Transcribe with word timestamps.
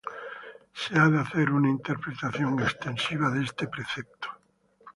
Se 0.73 0.97
ha 0.97 1.09
de 1.09 1.19
hacer 1.19 1.51
una 1.51 1.69
interpretación 1.69 2.59
extensiva 2.59 3.29
de 3.29 3.43
este 3.43 3.67
precepto. 3.67 4.29